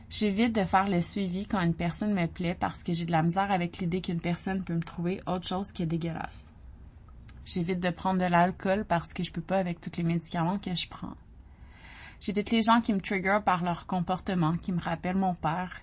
J'évite 0.09 0.55
de 0.55 0.63
faire 0.63 0.89
le 0.89 1.01
suivi 1.01 1.45
quand 1.45 1.61
une 1.61 1.75
personne 1.75 2.15
me 2.15 2.25
plaît 2.25 2.57
parce 2.59 2.81
que 2.81 2.95
j'ai 2.95 3.05
de 3.05 3.11
la 3.11 3.21
misère 3.21 3.51
avec 3.51 3.77
l'idée 3.77 4.01
qu'une 4.01 4.19
personne 4.19 4.63
peut 4.63 4.73
me 4.73 4.81
trouver 4.81 5.21
autre 5.27 5.47
chose 5.47 5.71
que 5.71 5.83
dégueulasse. 5.83 6.51
J'évite 7.45 7.81
de 7.81 7.91
prendre 7.91 8.19
de 8.19 8.25
l'alcool 8.31 8.83
parce 8.83 9.13
que 9.13 9.23
je 9.23 9.31
peux 9.31 9.41
pas 9.41 9.59
avec 9.59 9.79
tous 9.79 9.95
les 9.97 10.03
médicaments 10.03 10.57
que 10.57 10.73
je 10.73 10.87
prends. 10.89 11.13
J'évite 12.19 12.51
les 12.51 12.61
gens 12.61 12.81
qui 12.81 12.93
me 12.93 13.01
trigger 13.01 13.39
par 13.43 13.63
leur 13.63 13.85
comportement, 13.85 14.57
qui 14.57 14.71
me 14.71 14.79
rappellent 14.79 15.17
mon 15.17 15.33
père, 15.33 15.81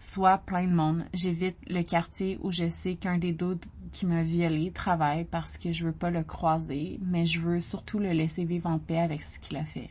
soit 0.00 0.38
plein 0.38 0.64
de 0.66 0.72
monde. 0.72 1.04
J'évite 1.12 1.56
le 1.68 1.82
quartier 1.82 2.38
où 2.42 2.50
je 2.50 2.68
sais 2.68 2.96
qu'un 2.96 3.18
des 3.18 3.32
doutes 3.32 3.66
qui 3.92 4.06
m'a 4.06 4.22
violé 4.22 4.70
travaille 4.72 5.24
parce 5.24 5.56
que 5.56 5.72
je 5.72 5.86
veux 5.86 5.92
pas 5.92 6.10
le 6.10 6.22
croiser, 6.22 6.98
mais 7.02 7.26
je 7.26 7.40
veux 7.40 7.60
surtout 7.60 7.98
le 7.98 8.10
laisser 8.10 8.44
vivre 8.44 8.68
en 8.68 8.78
paix 8.78 8.98
avec 8.98 9.22
ce 9.22 9.38
qu'il 9.38 9.56
a 9.56 9.64
fait. 9.64 9.90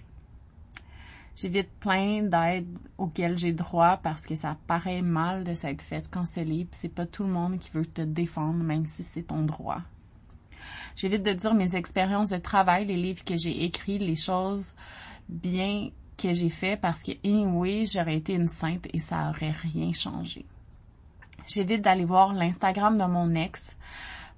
J'évite 1.36 1.70
plein 1.82 2.24
d'aides 2.24 2.77
auxquelles 2.98 3.38
j'ai 3.38 3.51
droit 3.51 3.98
parce 3.98 4.22
que 4.22 4.36
ça 4.36 4.58
paraît 4.68 5.01
mal 5.01 5.44
de 5.44 5.54
s'être 5.54 5.82
fait 5.82 6.10
canceller, 6.10 6.63
pis 6.63 6.77
c'est 6.77 6.89
pas 6.89 7.06
tout 7.06 7.24
le 7.24 7.30
monde 7.30 7.60
qui 7.60 7.70
veut 7.72 7.86
te 7.86 8.01
défendre, 8.01 8.63
même 8.63 8.86
si 8.86 9.04
c'est 9.04 9.24
ton 9.24 9.42
droit. 9.42 9.82
J'évite 10.96 11.24
de 11.24 11.34
dire 11.34 11.54
mes 11.54 11.75
expériences 11.75 12.30
de 12.30 12.38
travail, 12.38 12.86
les 12.86 12.96
livres 12.96 13.25
que 13.25 13.38
j'ai 13.38 13.65
écrits, 13.65 14.00
les 14.00 14.15
choses 14.15 14.74
bien 15.29 15.89
que 16.17 16.34
j'ai 16.34 16.50
fait 16.50 16.79
parce 16.79 17.03
que 17.03 17.12
anyway, 17.25 17.86
j'aurais 17.86 18.15
été 18.15 18.34
une 18.34 18.48
sainte 18.48 18.88
et 18.94 19.00
ça 19.00 19.29
aurait 19.29 19.51
rien 19.51 19.91
changé. 19.94 20.46
J'évite 21.48 21.82
d'aller 21.82 22.05
voir 22.05 22.34
l'Instagram 22.34 22.98
de 22.98 23.05
mon 23.05 23.36
ex 23.36 23.75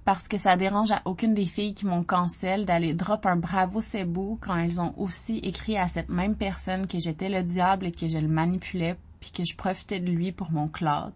parce 0.04 0.26
que 0.26 0.38
ça 0.38 0.56
dérange 0.56 0.90
à 0.90 1.02
aucune 1.04 1.34
des 1.34 1.46
filles 1.46 1.74
qui 1.74 1.86
m'ont 1.86 2.02
cancel 2.02 2.64
d'aller 2.64 2.94
drop 2.94 3.26
un 3.26 3.36
bravo 3.36 3.80
c'est 3.80 4.04
beau 4.04 4.38
quand 4.40 4.56
elles 4.56 4.80
ont 4.80 4.94
aussi 4.96 5.38
écrit 5.38 5.76
à 5.76 5.88
cette 5.88 6.08
même 6.08 6.34
personne 6.34 6.86
que 6.86 6.98
j'étais 6.98 7.28
le 7.28 7.42
diable 7.42 7.86
et 7.86 7.92
que 7.92 8.08
je 8.08 8.18
le 8.18 8.28
manipulais 8.28 8.96
puis 9.20 9.32
que 9.32 9.44
je 9.44 9.56
profitais 9.56 10.00
de 10.00 10.10
lui 10.10 10.32
pour 10.32 10.50
mon 10.50 10.68
cloud. 10.68 11.12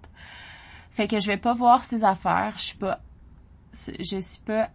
Fait 0.90 1.08
que 1.08 1.18
je 1.20 1.26
vais 1.26 1.38
pas 1.38 1.54
voir 1.54 1.84
ses 1.84 2.04
affaires, 2.04 2.54
je 2.56 2.62
suis 2.62 2.78
pas 2.78 3.00
je 3.74 4.20
suis 4.20 4.42
pas 4.44 4.68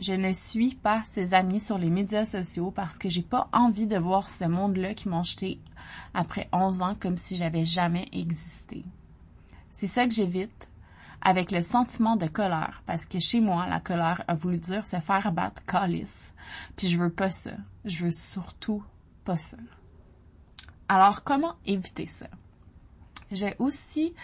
je 0.00 0.14
ne 0.14 0.32
suis 0.32 0.74
pas 0.74 1.02
ses 1.04 1.34
amis 1.34 1.60
sur 1.60 1.78
les 1.78 1.90
médias 1.90 2.24
sociaux 2.24 2.70
parce 2.70 2.98
que 2.98 3.08
j'ai 3.08 3.22
pas 3.22 3.48
envie 3.52 3.86
de 3.86 3.98
voir 3.98 4.28
ce 4.28 4.44
monde-là 4.44 4.94
qui 4.94 5.08
m'ont 5.08 5.22
jeté 5.22 5.60
après 6.14 6.48
11 6.52 6.80
ans 6.80 6.96
comme 6.98 7.18
si 7.18 7.36
j'avais 7.36 7.64
jamais 7.64 8.08
existé. 8.12 8.84
C'est 9.70 9.86
ça 9.86 10.06
que 10.06 10.14
j'évite 10.14 10.68
avec 11.22 11.50
le 11.50 11.60
sentiment 11.60 12.16
de 12.16 12.26
colère, 12.26 12.82
parce 12.86 13.06
que 13.06 13.18
chez 13.18 13.40
moi, 13.40 13.66
la 13.66 13.78
colère 13.78 14.24
a 14.26 14.34
voulu 14.34 14.58
dire 14.58 14.86
se 14.86 14.98
faire 15.00 15.32
battre 15.32 15.64
calice. 15.66 16.32
Puis 16.76 16.88
je 16.88 16.98
veux 16.98 17.10
pas 17.10 17.30
ça. 17.30 17.52
Je 17.84 18.04
veux 18.04 18.10
surtout 18.10 18.82
pas 19.24 19.36
ça. 19.36 19.58
Alors, 20.88 21.22
comment 21.22 21.54
éviter 21.66 22.06
ça? 22.06 22.26
Je 23.30 23.44
vais 23.44 23.56
aussi 23.58 24.14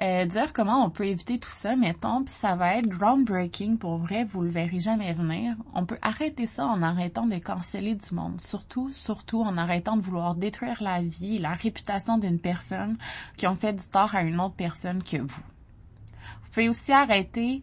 euh, 0.00 0.24
dire 0.24 0.52
comment 0.54 0.84
on 0.84 0.90
peut 0.90 1.06
éviter 1.06 1.38
tout 1.38 1.50
ça, 1.50 1.76
mettons, 1.76 2.24
puis 2.24 2.32
ça 2.32 2.56
va 2.56 2.76
être 2.76 2.88
groundbreaking 2.88 3.76
pour 3.76 3.98
vrai, 3.98 4.24
vous 4.24 4.40
le 4.40 4.48
verrez 4.48 4.80
jamais 4.80 5.12
venir. 5.12 5.54
On 5.74 5.84
peut 5.84 5.98
arrêter 6.00 6.46
ça 6.46 6.66
en 6.66 6.82
arrêtant 6.82 7.26
de 7.26 7.36
canceller 7.36 7.94
du 7.94 8.14
monde, 8.14 8.40
surtout, 8.40 8.90
surtout 8.90 9.42
en 9.42 9.58
arrêtant 9.58 9.96
de 9.96 10.02
vouloir 10.02 10.34
détruire 10.34 10.82
la 10.82 11.02
vie 11.02 11.38
la 11.38 11.52
réputation 11.52 12.16
d'une 12.16 12.38
personne 12.38 12.96
qui 13.36 13.46
ont 13.46 13.56
fait 13.56 13.74
du 13.74 13.86
tort 13.86 14.14
à 14.14 14.22
une 14.22 14.40
autre 14.40 14.54
personne 14.54 15.02
que 15.02 15.18
vous. 15.18 15.42
Vous 16.42 16.50
pouvez 16.52 16.68
aussi 16.68 16.92
arrêter 16.92 17.62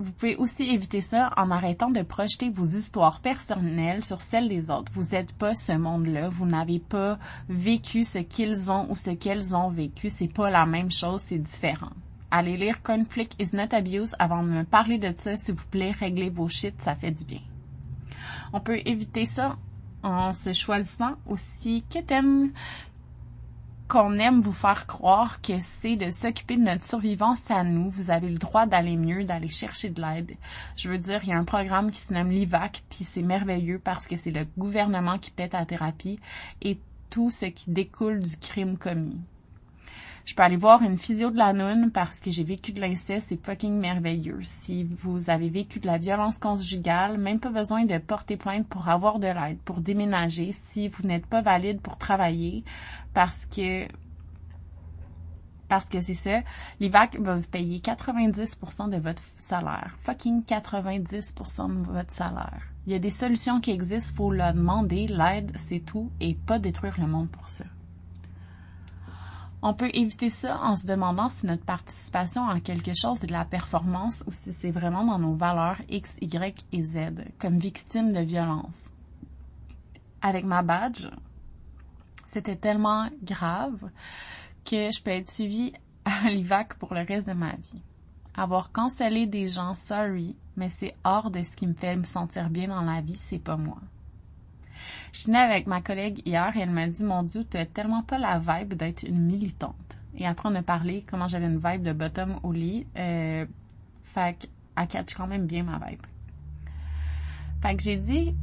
vous 0.00 0.12
pouvez 0.12 0.36
aussi 0.36 0.62
éviter 0.62 1.02
ça 1.02 1.30
en 1.36 1.50
arrêtant 1.50 1.90
de 1.90 2.00
projeter 2.00 2.48
vos 2.48 2.64
histoires 2.64 3.20
personnelles 3.20 4.02
sur 4.02 4.22
celles 4.22 4.48
des 4.48 4.70
autres. 4.70 4.90
Vous 4.94 5.10
n'êtes 5.12 5.32
pas 5.32 5.54
ce 5.54 5.72
monde-là. 5.72 6.30
Vous 6.30 6.46
n'avez 6.46 6.78
pas 6.78 7.18
vécu 7.50 8.04
ce 8.04 8.18
qu'ils 8.18 8.70
ont 8.70 8.90
ou 8.90 8.96
ce 8.96 9.10
qu'elles 9.10 9.54
ont 9.54 9.68
vécu. 9.68 10.08
C'est 10.08 10.32
pas 10.32 10.48
la 10.48 10.64
même 10.64 10.90
chose, 10.90 11.20
c'est 11.20 11.38
différent. 11.38 11.92
Allez 12.30 12.56
lire 12.56 12.82
Conflict 12.82 13.36
is 13.38 13.54
not 13.54 13.72
abuse 13.74 14.14
avant 14.18 14.42
de 14.42 14.48
me 14.48 14.64
parler 14.64 14.96
de 14.96 15.12
ça, 15.14 15.36
s'il 15.36 15.56
vous 15.56 15.66
plaît. 15.70 15.90
Réglez 15.90 16.30
vos 16.30 16.48
shit, 16.48 16.80
ça 16.80 16.94
fait 16.94 17.10
du 17.10 17.24
bien. 17.26 17.42
On 18.54 18.60
peut 18.60 18.80
éviter 18.86 19.26
ça 19.26 19.58
en 20.02 20.32
se 20.32 20.54
choisissant 20.54 21.16
aussi 21.26 21.84
que 21.92 21.98
t'aimes 21.98 22.52
qu'on 23.90 24.20
aime 24.20 24.40
vous 24.40 24.52
faire 24.52 24.86
croire 24.86 25.40
que 25.42 25.54
c'est 25.60 25.96
de 25.96 26.10
s'occuper 26.10 26.56
de 26.56 26.62
notre 26.62 26.84
survivance 26.84 27.50
à 27.50 27.64
nous. 27.64 27.90
Vous 27.90 28.10
avez 28.10 28.28
le 28.28 28.38
droit 28.38 28.64
d'aller 28.64 28.96
mieux, 28.96 29.24
d'aller 29.24 29.48
chercher 29.48 29.90
de 29.90 30.00
l'aide. 30.00 30.36
Je 30.76 30.88
veux 30.88 30.96
dire, 30.96 31.18
il 31.24 31.30
y 31.30 31.32
a 31.32 31.38
un 31.38 31.44
programme 31.44 31.90
qui 31.90 31.98
se 31.98 32.14
nomme 32.14 32.30
l'IVAC, 32.30 32.84
puis 32.88 33.02
c'est 33.02 33.22
merveilleux 33.22 33.80
parce 33.80 34.06
que 34.06 34.16
c'est 34.16 34.30
le 34.30 34.46
gouvernement 34.56 35.18
qui 35.18 35.32
paie 35.32 35.48
ta 35.48 35.66
thérapie 35.66 36.20
et 36.62 36.78
tout 37.10 37.30
ce 37.30 37.46
qui 37.46 37.72
découle 37.72 38.20
du 38.20 38.36
crime 38.36 38.78
commis. 38.78 39.18
Je 40.30 40.34
peux 40.36 40.44
aller 40.44 40.56
voir 40.56 40.82
une 40.82 40.96
physio 40.96 41.30
de 41.30 41.36
la 41.36 41.52
noune 41.52 41.90
parce 41.90 42.20
que 42.20 42.30
j'ai 42.30 42.44
vécu 42.44 42.70
de 42.70 42.80
l'inceste, 42.80 43.30
c'est 43.30 43.44
fucking 43.44 43.76
merveilleux. 43.76 44.38
Si 44.42 44.84
vous 44.84 45.28
avez 45.28 45.48
vécu 45.48 45.80
de 45.80 45.88
la 45.88 45.98
violence 45.98 46.38
conjugale, 46.38 47.18
même 47.18 47.40
pas 47.40 47.50
besoin 47.50 47.84
de 47.84 47.98
porter 47.98 48.36
plainte 48.36 48.68
pour 48.68 48.88
avoir 48.88 49.18
de 49.18 49.26
l'aide, 49.26 49.58
pour 49.64 49.80
déménager, 49.80 50.52
si 50.52 50.86
vous 50.86 51.02
n'êtes 51.02 51.26
pas 51.26 51.42
valide 51.42 51.80
pour 51.80 51.98
travailler, 51.98 52.62
parce 53.12 53.44
que 53.44 53.88
parce 55.66 55.88
que 55.88 56.00
c'est 56.00 56.14
ça, 56.14 56.42
l'IVAC 56.78 57.18
va 57.18 57.34
vous 57.34 57.48
payer 57.48 57.80
90% 57.80 58.88
de 58.88 58.98
votre 58.98 59.24
salaire. 59.36 59.96
Fucking 60.04 60.44
90% 60.44 61.86
de 61.86 61.92
votre 61.92 62.12
salaire. 62.12 62.62
Il 62.86 62.92
y 62.92 62.94
a 62.94 63.00
des 63.00 63.10
solutions 63.10 63.60
qui 63.60 63.72
existent, 63.72 64.14
faut 64.16 64.30
la 64.30 64.52
demander, 64.52 65.08
l'aide, 65.08 65.50
c'est 65.56 65.80
tout, 65.80 66.12
et 66.20 66.34
pas 66.34 66.60
détruire 66.60 67.00
le 67.00 67.08
monde 67.08 67.30
pour 67.30 67.48
ça. 67.48 67.64
On 69.62 69.74
peut 69.74 69.90
éviter 69.92 70.30
ça 70.30 70.58
en 70.62 70.74
se 70.74 70.86
demandant 70.86 71.28
si 71.28 71.44
notre 71.44 71.64
participation 71.64 72.42
en 72.42 72.60
quelque 72.60 72.92
chose 72.94 73.22
est 73.22 73.26
de 73.26 73.32
la 73.32 73.44
performance 73.44 74.24
ou 74.26 74.32
si 74.32 74.52
c'est 74.52 74.70
vraiment 74.70 75.04
dans 75.04 75.18
nos 75.18 75.34
valeurs 75.34 75.80
X, 75.90 76.16
Y 76.22 76.66
et 76.72 76.82
Z, 76.82 76.98
comme 77.38 77.58
victime 77.58 78.12
de 78.12 78.20
violence. 78.20 78.90
Avec 80.22 80.46
ma 80.46 80.62
badge, 80.62 81.06
c'était 82.26 82.56
tellement 82.56 83.08
grave 83.22 83.90
que 84.64 84.90
je 84.90 85.02
peux 85.02 85.10
être 85.10 85.30
suivie 85.30 85.74
à 86.06 86.28
l'IVAC 86.30 86.74
pour 86.74 86.94
le 86.94 87.02
reste 87.02 87.28
de 87.28 87.34
ma 87.34 87.52
vie. 87.52 87.82
Avoir 88.34 88.72
cancellé 88.72 89.26
des 89.26 89.48
gens, 89.48 89.74
sorry, 89.74 90.36
mais 90.56 90.70
c'est 90.70 90.94
hors 91.04 91.30
de 91.30 91.42
ce 91.42 91.56
qui 91.56 91.66
me 91.66 91.74
fait 91.74 91.96
me 91.96 92.04
sentir 92.04 92.48
bien 92.48 92.68
dans 92.68 92.82
la 92.82 93.02
vie, 93.02 93.16
c'est 93.16 93.38
pas 93.38 93.56
moi. 93.56 93.78
Je 95.12 95.24
dînais 95.24 95.38
avec 95.38 95.66
ma 95.66 95.80
collègue 95.80 96.22
hier 96.26 96.52
et 96.56 96.60
elle 96.60 96.70
m'a 96.70 96.86
dit, 96.86 97.02
mon 97.02 97.22
Dieu, 97.22 97.44
t'as 97.44 97.66
tellement 97.66 98.02
pas 98.02 98.18
la 98.18 98.38
vibe 98.38 98.74
d'être 98.74 99.02
une 99.02 99.20
militante. 99.20 99.74
Et 100.16 100.26
après, 100.26 100.48
on 100.48 100.54
a 100.54 100.62
parlé 100.62 101.04
comment 101.08 101.28
j'avais 101.28 101.46
une 101.46 101.60
vibe 101.62 101.82
de 101.82 101.92
bottom 101.92 102.38
au 102.42 102.52
lit. 102.52 102.86
Euh, 102.98 103.46
fait 104.04 104.36
qu'elle 104.38 104.88
catch 104.88 105.14
quand 105.14 105.26
même 105.26 105.46
bien 105.46 105.62
ma 105.62 105.78
vibe. 105.78 106.02
Fait 107.62 107.76
que 107.76 107.82
j'ai 107.82 107.96
dit 107.96 108.34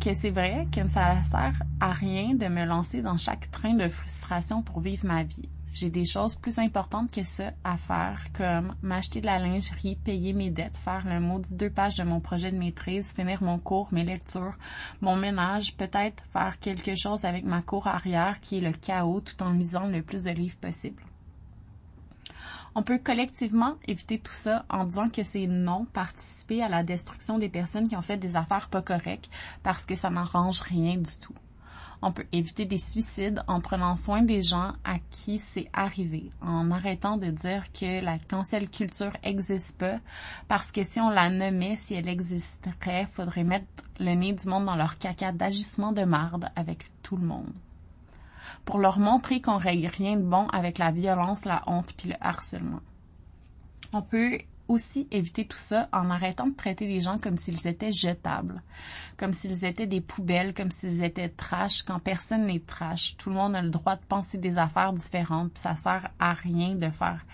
que 0.00 0.14
c'est 0.14 0.30
vrai 0.30 0.66
que 0.72 0.88
ça 0.88 1.22
sert 1.22 1.62
à 1.78 1.92
rien 1.92 2.34
de 2.34 2.46
me 2.46 2.64
lancer 2.64 3.02
dans 3.02 3.16
chaque 3.16 3.50
train 3.50 3.74
de 3.74 3.86
frustration 3.88 4.62
pour 4.62 4.80
vivre 4.80 5.06
ma 5.06 5.22
vie. 5.22 5.48
J'ai 5.74 5.88
des 5.88 6.04
choses 6.04 6.34
plus 6.34 6.58
importantes 6.58 7.10
que 7.10 7.24
ça 7.24 7.52
à 7.64 7.78
faire, 7.78 8.26
comme 8.34 8.74
m'acheter 8.82 9.22
de 9.22 9.26
la 9.26 9.38
lingerie, 9.38 9.96
payer 9.96 10.34
mes 10.34 10.50
dettes, 10.50 10.76
faire 10.76 11.02
le 11.06 11.18
maudit 11.18 11.54
deux 11.54 11.70
pages 11.70 11.96
de 11.96 12.02
mon 12.02 12.20
projet 12.20 12.52
de 12.52 12.58
maîtrise, 12.58 13.14
finir 13.14 13.42
mon 13.42 13.58
cours, 13.58 13.88
mes 13.90 14.04
lectures, 14.04 14.54
mon 15.00 15.16
ménage, 15.16 15.74
peut-être 15.76 16.22
faire 16.30 16.58
quelque 16.60 16.94
chose 16.94 17.24
avec 17.24 17.44
ma 17.44 17.62
cour 17.62 17.86
arrière 17.86 18.38
qui 18.40 18.58
est 18.58 18.60
le 18.60 18.72
chaos 18.72 19.22
tout 19.22 19.42
en 19.42 19.52
lisant 19.52 19.86
le 19.86 20.02
plus 20.02 20.24
de 20.24 20.30
livres 20.30 20.58
possible. 20.58 21.02
On 22.74 22.82
peut 22.82 22.98
collectivement 22.98 23.76
éviter 23.86 24.18
tout 24.18 24.32
ça 24.32 24.66
en 24.68 24.84
disant 24.84 25.08
que 25.08 25.22
c'est 25.22 25.46
non 25.46 25.86
participer 25.86 26.62
à 26.62 26.68
la 26.68 26.82
destruction 26.82 27.38
des 27.38 27.48
personnes 27.48 27.88
qui 27.88 27.96
ont 27.96 28.02
fait 28.02 28.18
des 28.18 28.36
affaires 28.36 28.68
pas 28.68 28.82
correctes 28.82 29.30
parce 29.62 29.86
que 29.86 29.94
ça 29.94 30.10
n'arrange 30.10 30.60
rien 30.60 30.96
du 30.96 31.18
tout. 31.18 31.34
On 32.04 32.10
peut 32.10 32.26
éviter 32.32 32.64
des 32.64 32.78
suicides 32.78 33.44
en 33.46 33.60
prenant 33.60 33.94
soin 33.94 34.22
des 34.22 34.42
gens 34.42 34.72
à 34.84 34.98
qui 35.10 35.38
c'est 35.38 35.70
arrivé, 35.72 36.30
en 36.40 36.72
arrêtant 36.72 37.16
de 37.16 37.30
dire 37.30 37.70
que 37.72 38.04
la 38.04 38.18
cancel 38.18 38.68
culture 38.68 39.16
existe 39.22 39.78
pas, 39.78 40.00
parce 40.48 40.72
que 40.72 40.82
si 40.82 41.00
on 41.00 41.10
la 41.10 41.30
nommait, 41.30 41.76
si 41.76 41.94
elle 41.94 42.08
existerait, 42.08 43.08
faudrait 43.12 43.44
mettre 43.44 43.66
le 44.00 44.14
nez 44.14 44.32
du 44.32 44.48
monde 44.48 44.66
dans 44.66 44.74
leur 44.74 44.98
caca 44.98 45.30
d'agissement 45.30 45.92
de 45.92 46.02
marde 46.02 46.50
avec 46.56 46.90
tout 47.04 47.16
le 47.16 47.26
monde. 47.26 47.52
Pour 48.64 48.78
leur 48.78 48.98
montrer 48.98 49.40
qu'on 49.40 49.56
règle 49.56 49.86
rien 49.86 50.16
de 50.16 50.22
bon 50.22 50.48
avec 50.48 50.78
la 50.78 50.90
violence, 50.90 51.44
la 51.44 51.62
honte 51.68 51.94
puis 51.96 52.08
le 52.08 52.16
harcèlement. 52.20 52.80
On 53.92 54.02
peut 54.02 54.38
aussi 54.68 55.08
éviter 55.10 55.46
tout 55.46 55.56
ça 55.56 55.88
en 55.92 56.10
arrêtant 56.10 56.46
de 56.46 56.54
traiter 56.54 56.86
les 56.86 57.00
gens 57.00 57.18
comme 57.18 57.36
s'ils 57.36 57.66
étaient 57.66 57.92
jetables, 57.92 58.62
comme 59.16 59.32
s'ils 59.32 59.64
étaient 59.64 59.86
des 59.86 60.00
poubelles, 60.00 60.54
comme 60.54 60.70
s'ils 60.70 61.02
étaient 61.02 61.28
trash, 61.28 61.82
quand 61.82 61.98
personne 61.98 62.46
n'est 62.46 62.60
trash. 62.60 63.16
Tout 63.16 63.30
le 63.30 63.36
monde 63.36 63.54
a 63.56 63.62
le 63.62 63.70
droit 63.70 63.96
de 63.96 64.04
penser 64.08 64.38
des 64.38 64.58
affaires 64.58 64.92
différentes, 64.92 65.58
ça 65.58 65.76
sert 65.76 66.10
à 66.18 66.32
rien 66.32 66.74
de 66.74 66.90
faire 66.90 67.24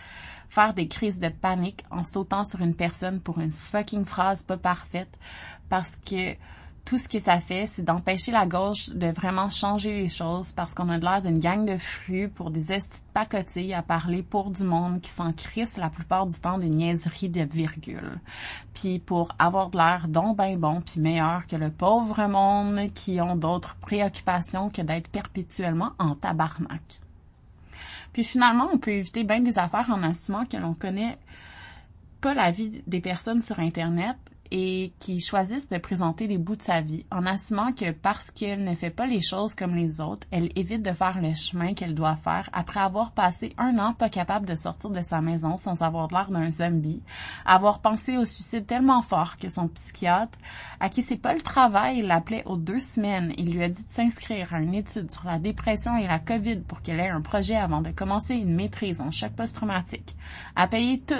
faire 0.48 0.72
des 0.72 0.88
crises 0.88 1.20
de 1.20 1.28
panique 1.28 1.84
en 1.90 2.04
sautant 2.04 2.44
sur 2.44 2.62
une 2.62 2.74
personne 2.74 3.20
pour 3.20 3.38
une 3.38 3.52
fucking 3.52 4.06
phrase 4.06 4.42
pas 4.42 4.56
parfaite 4.56 5.18
parce 5.68 5.96
que 5.96 6.34
tout 6.88 6.96
ce 6.96 7.06
que 7.06 7.18
ça 7.18 7.38
fait, 7.38 7.66
c'est 7.66 7.82
d'empêcher 7.82 8.32
la 8.32 8.46
gauche 8.46 8.88
de 8.88 9.08
vraiment 9.08 9.50
changer 9.50 9.92
les 9.92 10.08
choses 10.08 10.52
parce 10.52 10.72
qu'on 10.72 10.88
a 10.88 10.96
l'air 10.96 11.20
d'une 11.20 11.38
gang 11.38 11.66
de 11.66 11.76
fruits 11.76 12.28
pour 12.28 12.50
des 12.50 12.72
estis 12.72 13.02
de 13.14 13.74
à 13.74 13.82
parler 13.82 14.22
pour 14.22 14.50
du 14.50 14.64
monde 14.64 15.02
qui 15.02 15.10
s'en 15.10 15.34
crisse 15.34 15.76
la 15.76 15.90
plupart 15.90 16.24
du 16.24 16.40
temps 16.40 16.56
des 16.56 16.70
niaiseries 16.70 17.28
de 17.28 17.42
virgule. 17.42 18.18
Puis 18.72 19.00
pour 19.00 19.34
avoir 19.38 19.68
de 19.68 19.76
l'air 19.76 20.08
donc 20.08 20.38
ben 20.38 20.58
bon 20.58 20.80
puis 20.80 20.98
meilleur 20.98 21.46
que 21.46 21.56
le 21.56 21.70
pauvre 21.70 22.26
monde 22.26 22.90
qui 22.94 23.20
ont 23.20 23.36
d'autres 23.36 23.76
préoccupations 23.82 24.70
que 24.70 24.80
d'être 24.80 25.10
perpétuellement 25.10 25.90
en 25.98 26.14
tabarnak. 26.14 27.02
Puis 28.14 28.24
finalement, 28.24 28.70
on 28.72 28.78
peut 28.78 28.92
éviter 28.92 29.24
bien 29.24 29.40
des 29.40 29.58
affaires 29.58 29.90
en 29.90 30.02
assumant 30.02 30.46
que 30.46 30.56
l'on 30.56 30.72
connaît 30.72 31.18
pas 32.22 32.32
la 32.32 32.50
vie 32.50 32.82
des 32.86 33.02
personnes 33.02 33.42
sur 33.42 33.60
Internet 33.60 34.16
et 34.50 34.92
qui 34.98 35.20
choisissent 35.20 35.68
de 35.68 35.78
présenter 35.78 36.28
des 36.28 36.38
bouts 36.38 36.56
de 36.56 36.62
sa 36.62 36.80
vie 36.80 37.04
en 37.10 37.26
assumant 37.26 37.72
que 37.72 37.90
parce 37.92 38.30
qu'elle 38.30 38.64
ne 38.64 38.74
fait 38.74 38.90
pas 38.90 39.06
les 39.06 39.20
choses 39.20 39.54
comme 39.54 39.74
les 39.74 40.00
autres, 40.00 40.26
elle 40.30 40.50
évite 40.56 40.82
de 40.82 40.92
faire 40.92 41.20
le 41.20 41.34
chemin 41.34 41.74
qu'elle 41.74 41.94
doit 41.94 42.16
faire 42.16 42.48
après 42.52 42.80
avoir 42.80 43.12
passé 43.12 43.54
un 43.58 43.78
an 43.78 43.94
pas 43.94 44.08
capable 44.08 44.46
de 44.46 44.54
sortir 44.54 44.90
de 44.90 45.02
sa 45.02 45.20
maison 45.20 45.56
sans 45.56 45.82
avoir 45.82 46.08
l'air 46.10 46.30
d'un 46.30 46.50
zombie, 46.50 47.02
avoir 47.44 47.80
pensé 47.80 48.16
au 48.16 48.24
suicide 48.24 48.66
tellement 48.66 49.02
fort 49.02 49.36
que 49.36 49.48
son 49.48 49.68
psychiatre, 49.68 50.38
à 50.80 50.88
qui 50.88 51.02
c'est 51.02 51.16
pas 51.16 51.34
le 51.34 51.40
travail, 51.40 52.02
l'appelait 52.02 52.44
aux 52.46 52.56
deux 52.56 52.80
semaines, 52.80 53.32
il 53.36 53.52
lui 53.52 53.62
a 53.62 53.68
dit 53.68 53.84
de 53.84 53.88
s'inscrire 53.88 54.54
à 54.54 54.60
une 54.60 54.74
étude 54.74 55.10
sur 55.10 55.26
la 55.26 55.38
dépression 55.38 55.96
et 55.96 56.06
la 56.06 56.18
COVID 56.18 56.60
pour 56.60 56.82
qu'elle 56.82 57.00
ait 57.00 57.08
un 57.08 57.20
projet 57.20 57.56
avant 57.56 57.82
de 57.82 57.90
commencer 57.90 58.34
une 58.34 58.54
maîtrise 58.54 59.00
en 59.00 59.10
choc 59.10 59.32
post-traumatique, 59.32 60.16
a 60.56 60.68
payé 60.68 61.00
tout, 61.00 61.14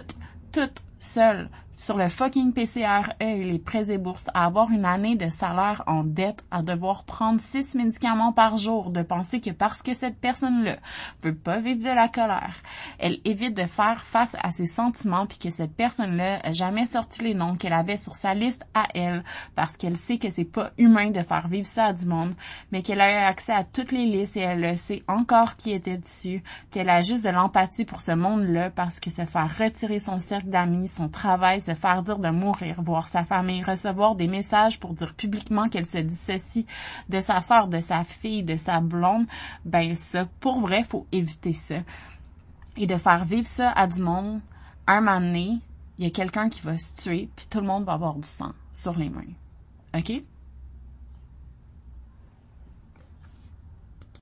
tout 0.53 0.71
seul 0.99 1.49
sur 1.79 1.97
le 1.97 2.09
fucking 2.09 2.53
PCRE 2.53 3.13
et 3.21 3.45
les 3.45 3.61
prêts 3.61 3.91
et 3.91 3.99
bourses, 3.99 4.27
à 4.35 4.45
avoir 4.45 4.71
une 4.71 4.85
année 4.85 5.15
de 5.15 5.31
salaire 5.31 5.85
en 5.87 6.03
dette, 6.03 6.45
à 6.51 6.63
devoir 6.63 7.05
prendre 7.05 7.41
six 7.41 7.77
médicaments 7.77 8.33
par 8.33 8.57
jour, 8.57 8.91
de 8.91 9.03
penser 9.03 9.41
que 9.41 9.51
parce 9.51 9.83
que 9.83 9.95
cette 9.95 10.19
personne-là 10.19 10.77
peut 11.23 11.35
pas 11.35 11.61
vivre 11.61 11.81
de 11.81 11.95
la 11.95 12.09
colère, 12.09 12.57
elle 12.99 13.21
évite 13.25 13.57
de 13.57 13.67
faire 13.67 14.01
face 14.03 14.37
à 14.43 14.51
ses 14.51 14.67
sentiments 14.67 15.27
puis 15.27 15.39
que 15.39 15.51
cette 15.51 15.75
personne-là 15.75 16.41
a 16.43 16.53
jamais 16.53 16.85
sorti 16.85 17.23
les 17.23 17.35
noms 17.35 17.55
qu'elle 17.55 17.73
avait 17.73 17.97
sur 17.97 18.17
sa 18.17 18.35
liste 18.35 18.67
à 18.75 18.89
elle 18.95 19.23
parce 19.55 19.77
qu'elle 19.77 19.97
sait 19.97 20.19
que 20.19 20.31
c'est 20.31 20.45
pas 20.45 20.73
humain 20.79 21.11
de 21.11 21.23
faire 21.23 21.47
vivre 21.47 21.69
ça 21.69 21.87
à 21.87 21.93
du 21.93 22.07
monde, 22.07 22.35
mais 22.73 22.83
qu'elle 22.83 23.01
a 23.01 23.13
eu 23.13 23.25
accès 23.25 23.53
à 23.53 23.63
toutes 23.63 23.93
les 23.93 24.05
listes 24.05 24.37
et 24.37 24.41
elle 24.41 24.61
le 24.61 24.75
sait 24.77 25.05
encore 25.07 25.55
qui 25.55 25.71
était 25.71 25.97
dessus, 25.97 26.43
qu'elle 26.73 26.91
a 26.91 27.03
juste 27.03 27.25
de 27.25 27.31
l'empathie 27.31 27.85
pour 27.85 28.01
ce 28.01 28.13
monde-là 28.13 28.71
parce 28.71 28.99
que 28.99 29.11
se 29.11 29.25
faire 29.25 29.57
retirer 29.57 30.01
son 30.01 30.19
cercle 30.19 30.49
d'amis, 30.49 30.89
son 30.89 31.09
travail, 31.09 31.63
se 31.69 31.75
faire 31.75 32.03
dire 32.03 32.19
de 32.19 32.31
mourir, 32.31 32.81
voir 32.83 33.09
sa 33.09 33.25
famille, 33.25 33.63
recevoir 33.63 34.15
des 34.15 34.29
messages 34.29 34.81
pour 34.81 34.95
dire 34.95 35.15
publiquement 35.15 35.69
qu'elle 35.69 35.87
se 35.87 35.99
dissocie 35.99 36.67
de 37.09 37.21
sa 37.21 37.41
sœur, 37.41 37.69
de 37.69 37.81
sa 37.81 38.05
fille, 38.05 38.43
de 38.43 38.57
sa 38.57 38.81
blonde, 38.81 39.27
ben 39.65 39.95
ça, 39.95 40.27
pour 40.41 40.61
vrai, 40.61 40.85
faut 40.85 41.07
éviter 41.13 41.53
ça. 41.53 41.77
Et 42.77 42.87
de 42.87 42.97
faire 42.97 43.25
vivre 43.25 43.47
ça 43.47 43.71
à 43.73 43.87
du 43.87 44.01
monde, 44.01 44.41
un 44.87 45.01
moment 45.01 45.21
donné, 45.21 45.59
il 45.99 46.05
y 46.05 46.07
a 46.07 46.11
quelqu'un 46.11 46.49
qui 46.49 46.61
va 46.63 46.79
se 46.79 47.03
tuer, 47.03 47.29
puis 47.37 47.47
tout 47.51 47.61
le 47.61 47.67
monde 47.67 47.85
va 47.85 47.93
avoir 47.93 48.15
du 48.15 48.29
sang 48.29 48.53
sur 48.73 48.97
les 48.97 49.11
mains. 49.11 49.35
OK? 49.95 50.23